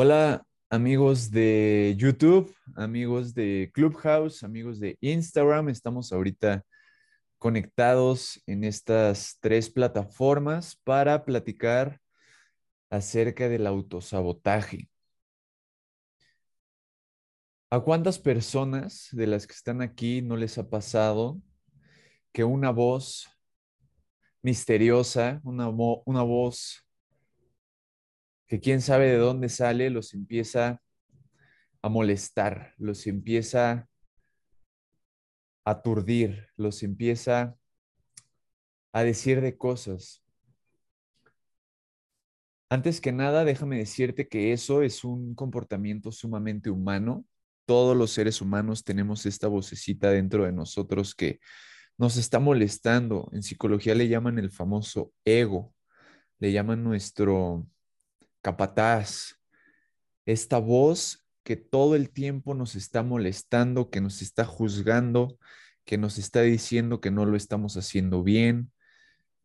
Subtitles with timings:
[0.00, 5.70] Hola amigos de YouTube, amigos de Clubhouse, amigos de Instagram.
[5.70, 6.64] Estamos ahorita
[7.36, 12.00] conectados en estas tres plataformas para platicar
[12.90, 14.88] acerca del autosabotaje.
[17.68, 21.42] ¿A cuántas personas de las que están aquí no les ha pasado
[22.30, 23.28] que una voz
[24.42, 26.87] misteriosa, una, una voz
[28.48, 30.82] que quién sabe de dónde sale, los empieza
[31.82, 33.88] a molestar, los empieza
[35.64, 37.56] a aturdir, los empieza
[38.92, 40.24] a decir de cosas.
[42.70, 47.24] Antes que nada, déjame decirte que eso es un comportamiento sumamente humano.
[47.66, 51.38] Todos los seres humanos tenemos esta vocecita dentro de nosotros que
[51.98, 53.28] nos está molestando.
[53.32, 55.74] En psicología le llaman el famoso ego,
[56.38, 57.66] le llaman nuestro
[58.48, 59.38] capataz,
[60.24, 65.38] esta voz que todo el tiempo nos está molestando, que nos está juzgando,
[65.84, 68.72] que nos está diciendo que no lo estamos haciendo bien,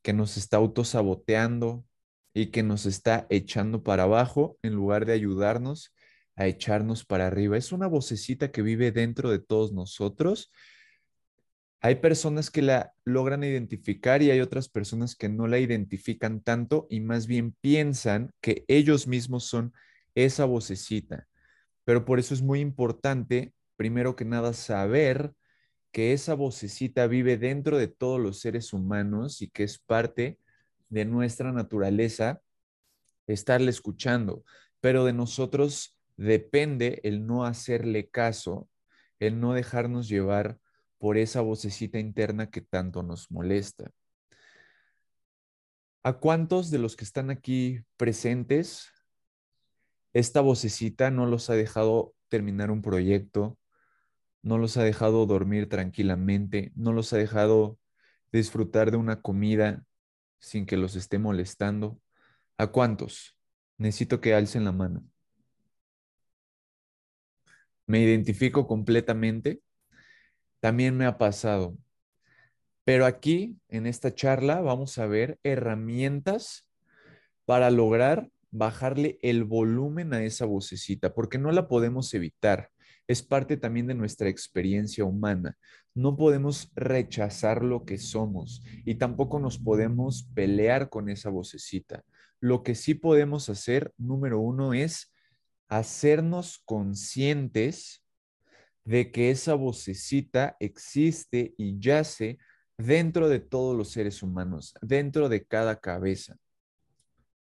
[0.00, 1.84] que nos está autosaboteando
[2.32, 5.94] y que nos está echando para abajo en lugar de ayudarnos
[6.34, 7.58] a echarnos para arriba.
[7.58, 10.50] Es una vocecita que vive dentro de todos nosotros
[11.80, 16.86] hay personas que la logran identificar y hay otras personas que no la identifican tanto
[16.90, 19.72] y más bien piensan que ellos mismos son
[20.14, 21.28] esa vocecita.
[21.84, 25.32] Pero por eso es muy importante, primero que nada, saber
[25.92, 30.38] que esa vocecita vive dentro de todos los seres humanos y que es parte
[30.88, 32.42] de nuestra naturaleza
[33.26, 34.44] estarle escuchando.
[34.80, 38.68] Pero de nosotros depende el no hacerle caso,
[39.20, 40.58] el no dejarnos llevar
[41.06, 43.92] por esa vocecita interna que tanto nos molesta.
[46.02, 48.90] ¿A cuántos de los que están aquí presentes
[50.14, 53.56] esta vocecita no los ha dejado terminar un proyecto,
[54.42, 57.78] no los ha dejado dormir tranquilamente, no los ha dejado
[58.32, 59.84] disfrutar de una comida
[60.40, 62.00] sin que los esté molestando?
[62.58, 63.38] ¿A cuántos?
[63.78, 65.04] Necesito que alcen la mano.
[67.86, 69.62] Me identifico completamente
[70.66, 71.78] también me ha pasado.
[72.82, 76.68] Pero aquí, en esta charla, vamos a ver herramientas
[77.44, 82.70] para lograr bajarle el volumen a esa vocecita, porque no la podemos evitar.
[83.06, 85.56] Es parte también de nuestra experiencia humana.
[85.94, 92.02] No podemos rechazar lo que somos y tampoco nos podemos pelear con esa vocecita.
[92.40, 95.14] Lo que sí podemos hacer, número uno, es
[95.68, 98.02] hacernos conscientes
[98.86, 102.38] de que esa vocecita existe y yace
[102.78, 106.36] dentro de todos los seres humanos, dentro de cada cabeza.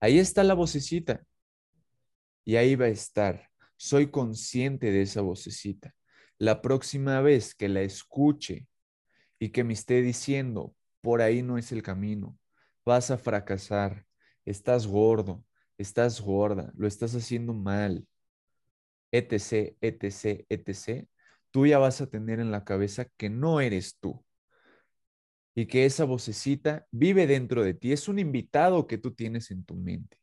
[0.00, 1.24] Ahí está la vocecita
[2.44, 3.48] y ahí va a estar.
[3.76, 5.94] Soy consciente de esa vocecita.
[6.38, 8.68] La próxima vez que la escuche
[9.38, 12.38] y que me esté diciendo, por ahí no es el camino,
[12.84, 14.04] vas a fracasar,
[14.44, 15.42] estás gordo,
[15.78, 18.06] estás gorda, lo estás haciendo mal,
[19.10, 21.08] etc., etc., etc.,
[21.54, 24.24] tú ya vas a tener en la cabeza que no eres tú
[25.54, 27.92] y que esa vocecita vive dentro de ti.
[27.92, 30.18] Es un invitado que tú tienes en tu mente,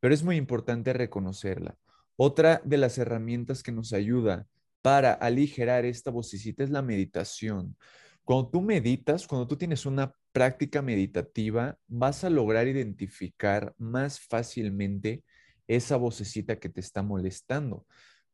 [0.00, 1.76] pero es muy importante reconocerla.
[2.16, 4.48] Otra de las herramientas que nos ayuda
[4.82, 7.76] para aligerar esta vocecita es la meditación.
[8.24, 15.22] Cuando tú meditas, cuando tú tienes una práctica meditativa, vas a lograr identificar más fácilmente
[15.68, 17.86] esa vocecita que te está molestando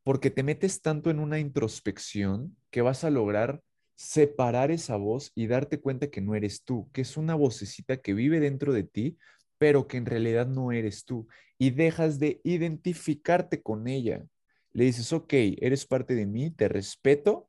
[0.03, 3.61] porque te metes tanto en una introspección que vas a lograr
[3.95, 8.13] separar esa voz y darte cuenta que no eres tú, que es una vocecita que
[8.13, 9.17] vive dentro de ti,
[9.59, 11.27] pero que en realidad no eres tú.
[11.59, 14.25] Y dejas de identificarte con ella.
[14.71, 17.47] Le dices, ok, eres parte de mí, te respeto,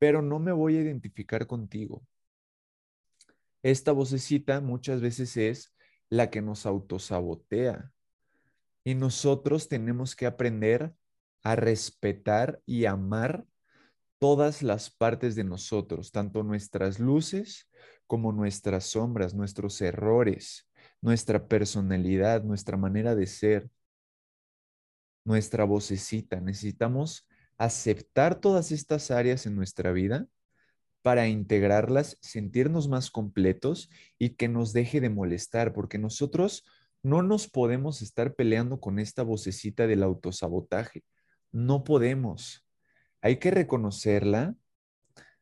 [0.00, 2.02] pero no me voy a identificar contigo.
[3.62, 5.72] Esta vocecita muchas veces es
[6.08, 7.92] la que nos autosabotea.
[8.82, 10.92] Y nosotros tenemos que aprender
[11.42, 13.46] a respetar y amar
[14.18, 17.68] todas las partes de nosotros, tanto nuestras luces
[18.06, 20.68] como nuestras sombras, nuestros errores,
[21.00, 23.70] nuestra personalidad, nuestra manera de ser,
[25.24, 26.40] nuestra vocecita.
[26.40, 30.26] Necesitamos aceptar todas estas áreas en nuestra vida
[31.02, 36.64] para integrarlas, sentirnos más completos y que nos deje de molestar, porque nosotros
[37.02, 41.04] no nos podemos estar peleando con esta vocecita del autosabotaje.
[41.52, 42.66] No podemos.
[43.20, 44.54] Hay que reconocerla,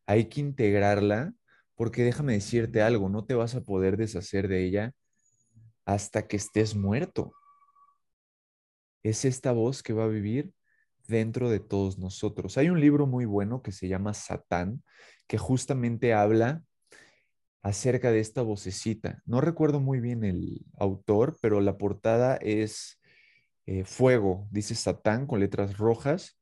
[0.06, 1.34] hay que integrarla,
[1.74, 4.92] porque déjame decirte algo, no te vas a poder deshacer de ella
[5.84, 7.32] hasta que estés muerto.
[9.02, 10.52] es esta voz que va a vivir
[11.06, 12.58] dentro de todos nosotros.
[12.58, 14.82] Hay un libro muy bueno que se llama Satán,
[15.28, 16.64] que justamente habla
[17.62, 19.22] acerca de esta vocecita.
[19.24, 23.00] No recuerdo muy bien el autor, pero la portada es
[23.66, 26.38] eh, fuego, dice Satán con letras rojas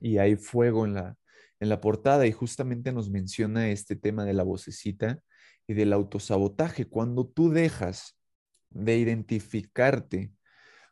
[0.00, 1.16] y hay fuego en la,
[1.60, 5.20] en la portada y justamente nos menciona este tema de la vocecita
[5.66, 6.86] y del autosabotaje.
[6.86, 8.16] Cuando tú dejas
[8.70, 10.32] de identificarte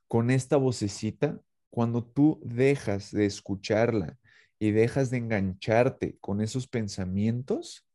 [0.09, 4.19] con esta vocecita, cuando tú dejas de escucharla
[4.59, 7.87] y dejas de engancharte con esos pensamientos,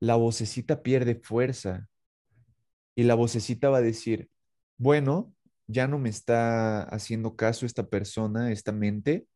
[0.00, 1.88] la vocecita pierde fuerza
[2.94, 4.30] y la vocecita va a decir,
[4.78, 5.34] bueno,
[5.70, 9.26] ya no me está haciendo caso esta persona, esta mente,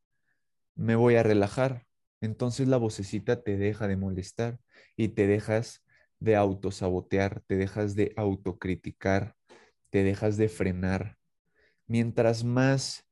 [0.75, 1.87] me voy a relajar.
[2.21, 4.59] Entonces la vocecita te deja de molestar
[4.97, 5.85] y te dejas
[6.19, 9.35] de autosabotear, te dejas de autocriticar,
[9.91, 11.17] te dejas de frenar.
[11.87, 13.05] Mientras más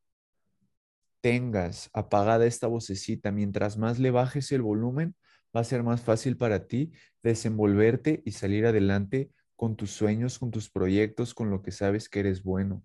[1.20, 5.14] tengas apagada esta vocecita, mientras más le bajes el volumen,
[5.54, 6.92] va a ser más fácil para ti
[7.22, 9.30] desenvolverte y salir adelante
[9.62, 12.84] con tus sueños, con tus proyectos, con lo que sabes que eres bueno.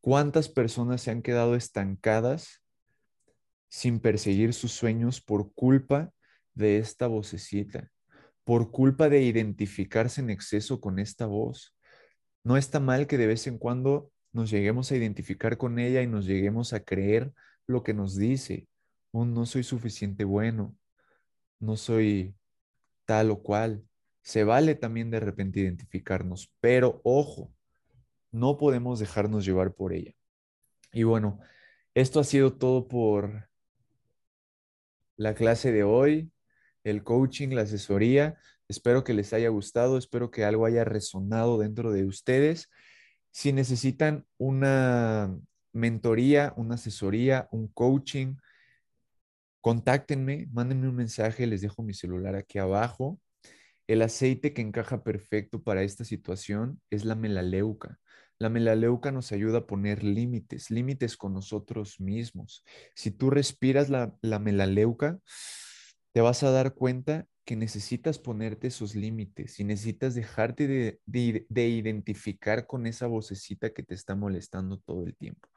[0.00, 2.64] ¿Cuántas personas se han quedado estancadas
[3.68, 6.10] sin perseguir sus sueños por culpa
[6.52, 7.92] de esta vocecita?
[8.42, 11.76] Por culpa de identificarse en exceso con esta voz.
[12.42, 16.08] No está mal que de vez en cuando nos lleguemos a identificar con ella y
[16.08, 17.32] nos lleguemos a creer
[17.68, 18.66] lo que nos dice.
[19.12, 20.76] un no soy suficiente bueno,
[21.60, 22.34] no soy
[23.04, 23.85] tal o cual.
[24.26, 27.54] Se vale también de repente identificarnos, pero ojo,
[28.32, 30.14] no podemos dejarnos llevar por ella.
[30.92, 31.38] Y bueno,
[31.94, 33.48] esto ha sido todo por
[35.16, 36.32] la clase de hoy,
[36.82, 38.36] el coaching, la asesoría.
[38.66, 42.68] Espero que les haya gustado, espero que algo haya resonado dentro de ustedes.
[43.30, 45.38] Si necesitan una
[45.72, 48.34] mentoría, una asesoría, un coaching,
[49.60, 53.20] contáctenme, mándenme un mensaje, les dejo mi celular aquí abajo.
[53.86, 57.98] El aceite que encaja perfecto para esta situación es la melaleuca.
[58.38, 62.64] La melaleuca nos ayuda a poner límites, límites con nosotros mismos.
[62.94, 65.18] Si tú respiras la, la melaleuca,
[66.12, 71.68] te vas a dar cuenta que necesitas ponerte esos límites y necesitas dejarte de, de,
[71.68, 75.48] identificar con esa vocecita que te está molestando todo el tiempo.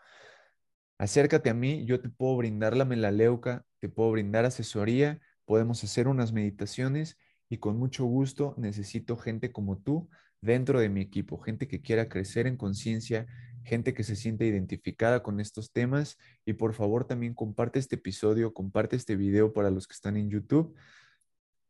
[0.99, 6.07] Acércate a mí, yo te puedo brindar la melaleuca, te puedo brindar asesoría, podemos hacer
[6.07, 7.17] unas meditaciones
[7.49, 10.09] y con mucho gusto necesito gente como tú
[10.41, 13.25] dentro de mi equipo, gente que quiera crecer en conciencia,
[13.63, 18.53] gente que se siente identificada con estos temas y por favor también comparte este episodio,
[18.53, 20.75] comparte este video para los que están en YouTube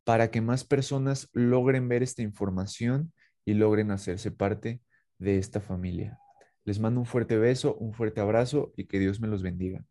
[0.09, 3.13] para que más personas logren ver esta información
[3.45, 4.81] y logren hacerse parte
[5.19, 6.17] de esta familia.
[6.65, 9.85] Les mando un fuerte beso, un fuerte abrazo y que Dios me los bendiga.